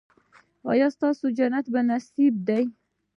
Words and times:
ایا 0.71 0.87
ستاسو 0.95 1.25
جنت 1.37 1.65
په 1.73 1.79
نصیب 1.89 2.33
دی؟ 2.47 2.63